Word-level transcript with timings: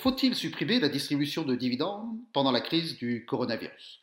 faut-il 0.00 0.34
supprimer 0.34 0.80
la 0.80 0.88
distribution 0.88 1.42
de 1.42 1.54
dividendes 1.54 2.08
pendant 2.32 2.52
la 2.52 2.62
crise 2.62 2.96
du 2.96 3.26
coronavirus? 3.26 4.02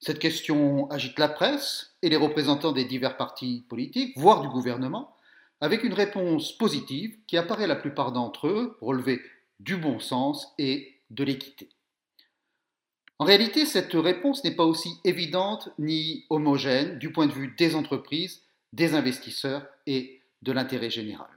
Cette 0.00 0.18
question 0.18 0.90
agite 0.90 1.18
la 1.18 1.28
presse 1.28 1.94
et 2.02 2.08
les 2.08 2.16
représentants 2.16 2.72
des 2.72 2.84
divers 2.84 3.16
partis 3.16 3.64
politiques, 3.68 4.18
voire 4.18 4.42
du 4.42 4.48
gouvernement, 4.48 5.14
avec 5.60 5.84
une 5.84 5.92
réponse 5.92 6.56
positive 6.56 7.16
qui 7.26 7.36
apparaît 7.36 7.66
la 7.66 7.76
plupart 7.76 8.10
d'entre 8.10 8.48
eux 8.48 8.76
relever 8.80 9.20
du 9.60 9.76
bon 9.76 10.00
sens 10.00 10.52
et 10.58 10.96
de 11.10 11.22
l'équité. 11.22 11.68
En 13.18 13.26
réalité, 13.26 13.66
cette 13.66 13.92
réponse 13.92 14.42
n'est 14.42 14.56
pas 14.56 14.64
aussi 14.64 14.98
évidente 15.04 15.68
ni 15.78 16.24
homogène 16.30 16.98
du 16.98 17.12
point 17.12 17.26
de 17.26 17.32
vue 17.32 17.54
des 17.58 17.76
entreprises, 17.76 18.42
des 18.72 18.94
investisseurs 18.94 19.66
et 19.86 20.22
de 20.42 20.52
l'intérêt 20.52 20.90
général. 20.90 21.28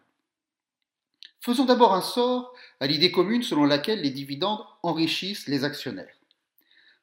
Faisons 1.43 1.65
d'abord 1.65 1.93
un 1.93 2.01
sort 2.01 2.53
à 2.79 2.87
l'idée 2.87 3.11
commune 3.11 3.43
selon 3.43 3.65
laquelle 3.65 3.99
les 3.99 4.11
dividendes 4.11 4.63
enrichissent 4.81 5.49
les 5.49 5.65
actionnaires. 5.65 6.15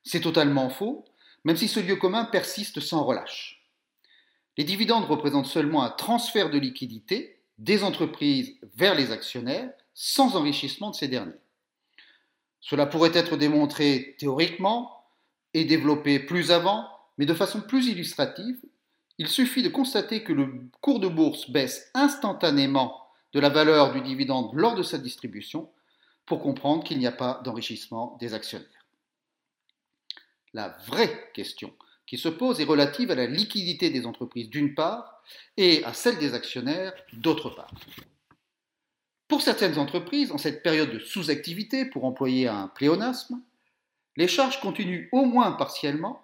C'est 0.03 0.23
totalement 0.23 0.71
faux, 0.71 1.05
même 1.45 1.59
si 1.59 1.69
ce 1.69 1.79
lieu 1.79 1.97
commun 1.97 2.25
persiste 2.25 2.81
sans 2.81 3.05
relâche. 3.05 3.69
Les 4.57 4.65
dividendes 4.65 5.05
représentent 5.05 5.45
seulement 5.45 5.83
un 5.83 5.91
transfert 5.91 6.49
de 6.49 6.59
liquidité 6.59 7.39
des 7.59 7.85
entreprises 7.85 8.57
vers 8.77 8.95
les 8.95 9.13
actionnaires 9.13 9.71
sans 9.93 10.35
enrichissement 10.37 10.89
de 10.89 10.97
ces 10.97 11.09
derniers. 11.09 11.35
Cela 12.63 12.87
pourrait 12.87 13.13
être 13.13 13.37
démontré 13.37 14.17
théoriquement 14.19 15.05
et 15.53 15.67
développé 15.67 16.19
plus 16.19 16.51
avant, 16.51 16.89
mais 17.19 17.27
de 17.27 17.35
façon 17.35 17.61
plus 17.61 17.89
illustrative, 17.89 18.57
il 19.19 19.29
suffit 19.29 19.63
de 19.63 19.69
constater 19.69 20.25
que 20.25 20.33
le 20.33 20.51
cours 20.81 20.99
de 20.99 21.09
bourse 21.09 21.51
baisse 21.51 21.91
instantanément 21.93 23.10
de 23.33 23.41
la 23.41 23.49
valeur 23.49 23.93
du 23.93 24.01
dividende 24.01 24.51
lors 24.55 24.75
de 24.75 24.83
sa 24.83 24.99
distribution 24.99 25.71
pour 26.27 26.41
comprendre 26.41 26.85
qu'il 26.85 26.99
n'y 26.99 27.07
a 27.07 27.13
pas 27.13 27.41
d'enrichissement 27.45 28.17
des 28.21 28.35
actionnaires. 28.35 28.87
La 30.53 30.77
vraie 30.87 31.31
question 31.35 31.73
qui 32.07 32.19
se 32.19 32.29
pose 32.29 32.61
est 32.61 32.65
relative 32.65 33.13
à 33.13 33.15
la 33.15 33.27
liquidité 33.27 33.91
des 33.91 34.05
entreprises 34.05 34.51
d'une 34.51 34.75
part 34.75 35.23
et 35.57 35.85
à 35.85 35.93
celle 35.93 36.19
des 36.19 36.35
actionnaires 36.35 36.93
d'autre 37.13 37.51
part. 37.51 37.73
Pour 39.29 39.43
certaines 39.43 39.79
entreprises, 39.79 40.33
en 40.33 40.39
cette 40.39 40.65
période 40.65 40.91
de 40.91 40.99
sous-activité, 40.99 41.85
pour 41.85 42.05
employer 42.05 42.49
un 42.49 42.67
pléonasme, 42.67 43.41
les 44.17 44.27
charges 44.27 44.61
continuent 44.61 45.09
au 45.13 45.25
moins 45.25 45.53
partiellement 45.53 46.21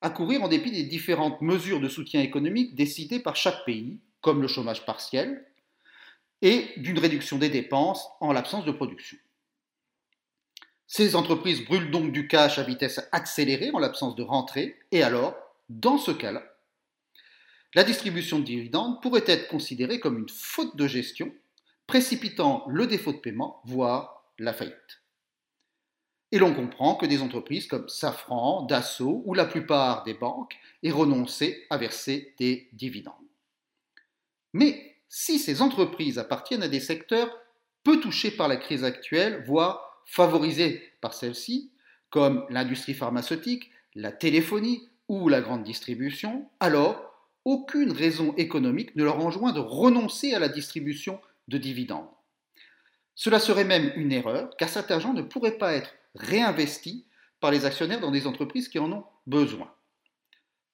à 0.00 0.10
courir 0.10 0.44
en 0.44 0.48
dépit 0.48 0.70
des 0.70 0.84
différentes 0.84 1.40
mesures 1.40 1.80
de 1.80 1.88
soutien 1.88 2.20
économique 2.20 2.76
décidées 2.76 3.18
par 3.18 3.34
chaque 3.34 3.64
pays, 3.64 3.98
comme 4.20 4.42
le 4.42 4.46
chômage 4.46 4.86
partiel, 4.86 5.44
et 6.46 6.72
d'une 6.76 7.00
réduction 7.00 7.38
des 7.38 7.48
dépenses 7.48 8.06
en 8.20 8.32
l'absence 8.32 8.64
de 8.64 8.70
production. 8.70 9.18
Ces 10.86 11.16
entreprises 11.16 11.64
brûlent 11.64 11.90
donc 11.90 12.12
du 12.12 12.28
cash 12.28 12.60
à 12.60 12.62
vitesse 12.62 13.00
accélérée 13.10 13.72
en 13.72 13.80
l'absence 13.80 14.14
de 14.14 14.22
rentrée, 14.22 14.78
et 14.92 15.02
alors, 15.02 15.34
dans 15.68 15.98
ce 15.98 16.12
cas-là, 16.12 16.44
la 17.74 17.82
distribution 17.82 18.38
de 18.38 18.44
dividendes 18.44 19.02
pourrait 19.02 19.24
être 19.26 19.48
considérée 19.48 19.98
comme 19.98 20.18
une 20.20 20.28
faute 20.28 20.76
de 20.76 20.86
gestion, 20.86 21.34
précipitant 21.88 22.64
le 22.68 22.86
défaut 22.86 23.12
de 23.12 23.18
paiement, 23.18 23.60
voire 23.64 24.30
la 24.38 24.52
faillite. 24.52 25.02
Et 26.30 26.38
l'on 26.38 26.54
comprend 26.54 26.94
que 26.94 27.06
des 27.06 27.22
entreprises 27.22 27.66
comme 27.66 27.88
Safran, 27.88 28.62
Dassault 28.66 29.22
ou 29.24 29.34
la 29.34 29.46
plupart 29.46 30.04
des 30.04 30.14
banques 30.14 30.56
aient 30.84 30.92
renoncé 30.92 31.66
à 31.70 31.76
verser 31.76 32.36
des 32.38 32.68
dividendes. 32.72 33.14
Mais 34.52 34.85
si 35.08 35.38
ces 35.38 35.62
entreprises 35.62 36.18
appartiennent 36.18 36.62
à 36.62 36.68
des 36.68 36.80
secteurs 36.80 37.30
peu 37.84 38.00
touchés 38.00 38.30
par 38.30 38.48
la 38.48 38.56
crise 38.56 38.84
actuelle, 38.84 39.44
voire 39.46 40.02
favorisés 40.06 40.82
par 41.00 41.14
celle-ci, 41.14 41.70
comme 42.10 42.44
l'industrie 42.50 42.94
pharmaceutique, 42.94 43.70
la 43.94 44.12
téléphonie 44.12 44.88
ou 45.08 45.28
la 45.28 45.40
grande 45.40 45.62
distribution, 45.62 46.48
alors 46.60 47.06
aucune 47.44 47.92
raison 47.92 48.34
économique 48.36 48.96
ne 48.96 49.04
leur 49.04 49.24
enjoint 49.24 49.52
de 49.52 49.60
renoncer 49.60 50.34
à 50.34 50.38
la 50.38 50.48
distribution 50.48 51.20
de 51.48 51.58
dividendes. 51.58 52.08
Cela 53.14 53.38
serait 53.38 53.64
même 53.64 53.92
une 53.96 54.12
erreur, 54.12 54.50
car 54.58 54.68
cet 54.68 54.90
argent 54.90 55.14
ne 55.14 55.22
pourrait 55.22 55.58
pas 55.58 55.72
être 55.72 55.94
réinvesti 56.16 57.06
par 57.40 57.50
les 57.50 57.64
actionnaires 57.64 58.00
dans 58.00 58.10
des 58.10 58.26
entreprises 58.26 58.68
qui 58.68 58.78
en 58.78 58.90
ont 58.92 59.04
besoin. 59.26 59.72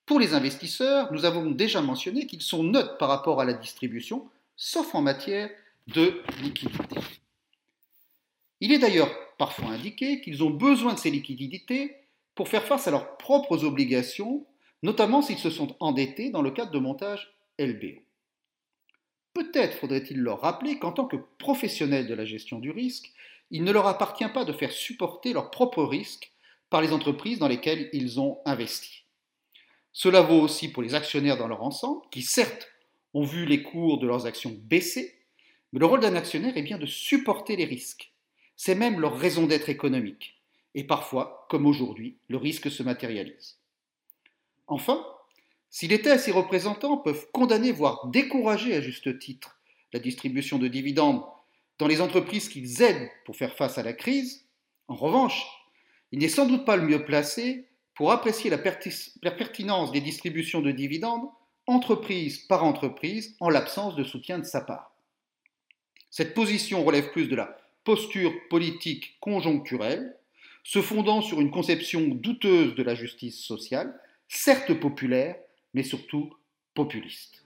Pour 0.06 0.18
les 0.18 0.34
investisseurs, 0.34 1.12
nous 1.12 1.24
avons 1.24 1.50
déjà 1.50 1.80
mentionné 1.80 2.26
qu'ils 2.26 2.42
sont 2.42 2.62
neutres 2.62 2.98
par 2.98 3.08
rapport 3.08 3.40
à 3.40 3.44
la 3.44 3.52
distribution, 3.52 4.28
sauf 4.56 4.94
en 4.94 5.02
matière 5.02 5.50
de 5.88 6.22
liquidité. 6.42 7.00
Il 8.60 8.72
est 8.72 8.78
d'ailleurs 8.78 9.10
parfois 9.38 9.70
indiqué 9.70 10.20
qu'ils 10.20 10.42
ont 10.42 10.50
besoin 10.50 10.94
de 10.94 10.98
ces 10.98 11.10
liquidités 11.10 11.96
pour 12.34 12.48
faire 12.48 12.64
face 12.64 12.86
à 12.86 12.90
leurs 12.90 13.16
propres 13.16 13.64
obligations, 13.64 14.46
notamment 14.82 15.22
s'ils 15.22 15.38
se 15.38 15.50
sont 15.50 15.76
endettés 15.80 16.30
dans 16.30 16.42
le 16.42 16.50
cadre 16.50 16.70
de 16.70 16.78
montage 16.78 17.34
LBO. 17.58 18.00
Peut-être 19.34 19.76
faudrait-il 19.78 20.20
leur 20.20 20.40
rappeler 20.40 20.78
qu'en 20.78 20.92
tant 20.92 21.06
que 21.06 21.16
professionnels 21.38 22.06
de 22.06 22.14
la 22.14 22.24
gestion 22.24 22.58
du 22.58 22.70
risque, 22.70 23.12
il 23.50 23.64
ne 23.64 23.72
leur 23.72 23.86
appartient 23.86 24.28
pas 24.28 24.44
de 24.44 24.52
faire 24.52 24.72
supporter 24.72 25.32
leurs 25.32 25.50
propres 25.50 25.84
risques 25.84 26.32
par 26.70 26.80
les 26.80 26.92
entreprises 26.92 27.38
dans 27.38 27.48
lesquelles 27.48 27.88
ils 27.92 28.20
ont 28.20 28.38
investi. 28.44 29.01
Cela 29.92 30.22
vaut 30.22 30.40
aussi 30.40 30.70
pour 30.70 30.82
les 30.82 30.94
actionnaires 30.94 31.36
dans 31.36 31.48
leur 31.48 31.62
ensemble, 31.62 32.02
qui 32.10 32.22
certes 32.22 32.68
ont 33.14 33.24
vu 33.24 33.44
les 33.44 33.62
cours 33.62 33.98
de 33.98 34.06
leurs 34.06 34.26
actions 34.26 34.56
baisser, 34.62 35.18
mais 35.72 35.80
le 35.80 35.86
rôle 35.86 36.00
d'un 36.00 36.16
actionnaire 36.16 36.56
est 36.56 36.62
bien 36.62 36.78
de 36.78 36.86
supporter 36.86 37.56
les 37.56 37.64
risques. 37.64 38.12
C'est 38.56 38.74
même 38.74 39.00
leur 39.00 39.16
raison 39.16 39.46
d'être 39.46 39.68
économique. 39.68 40.40
Et 40.74 40.84
parfois, 40.84 41.46
comme 41.50 41.66
aujourd'hui, 41.66 42.16
le 42.28 42.38
risque 42.38 42.70
se 42.70 42.82
matérialise. 42.82 43.58
Enfin, 44.66 45.04
si 45.68 45.88
l'État 45.88 46.14
et 46.14 46.18
ses 46.18 46.32
représentants 46.32 46.96
peuvent 46.96 47.26
condamner, 47.32 47.72
voire 47.72 48.06
décourager 48.08 48.74
à 48.74 48.80
juste 48.80 49.18
titre, 49.18 49.58
la 49.92 50.00
distribution 50.00 50.58
de 50.58 50.68
dividendes 50.68 51.22
dans 51.78 51.86
les 51.86 52.00
entreprises 52.00 52.48
qu'ils 52.48 52.82
aident 52.82 53.10
pour 53.24 53.36
faire 53.36 53.54
face 53.54 53.76
à 53.76 53.82
la 53.82 53.92
crise, 53.92 54.46
en 54.88 54.94
revanche, 54.94 55.46
il 56.10 56.20
n'est 56.20 56.28
sans 56.28 56.46
doute 56.46 56.64
pas 56.64 56.76
le 56.76 56.86
mieux 56.86 57.04
placé 57.04 57.68
pour 57.94 58.12
apprécier 58.12 58.50
la, 58.50 58.58
pertinence 58.58 59.92
des 59.92 60.00
distributions 60.00 60.60
de 60.60 60.70
dividendes 60.70 61.28
entreprise 61.66 62.38
par 62.38 62.64
entreprise 62.64 63.36
en 63.38 63.48
l'absence 63.48 63.94
de 63.94 64.04
soutien 64.04 64.38
de 64.38 64.44
sa 64.44 64.60
part. 64.60 64.92
Cette 66.10 66.34
position 66.34 66.84
relève 66.84 67.10
plus 67.12 67.28
de 67.28 67.36
la 67.36 67.56
posture 67.84 68.32
politique 68.50 69.16
conjoncturelle, 69.20 70.16
se 70.64 70.82
fondant 70.82 71.22
sur 71.22 71.40
une 71.40 71.50
conception 71.50 72.08
douteuse 72.08 72.74
de 72.74 72.82
la 72.82 72.94
justice 72.94 73.38
sociale, 73.44 73.98
certes 74.28 74.74
populaire, 74.74 75.36
mais 75.74 75.82
surtout 75.82 76.32
populiste. 76.74 77.44